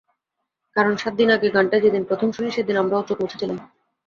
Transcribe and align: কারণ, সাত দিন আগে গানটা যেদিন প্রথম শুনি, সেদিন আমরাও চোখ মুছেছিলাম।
কারণ, 0.75 0.93
সাত 0.95 1.13
দিন 1.15 1.29
আগে 1.31 1.47
গানটা 1.49 1.77
যেদিন 1.79 2.03
প্রথম 2.03 2.29
শুনি, 2.31 2.49
সেদিন 2.51 2.75
আমরাও 2.77 3.07
চোখ 3.07 3.17
মুছেছিলাম। 3.21 3.57